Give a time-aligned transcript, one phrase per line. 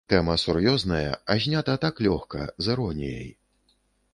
[0.11, 3.29] Тэма сур'ёзная, а знята так лёгка, з іроніяй.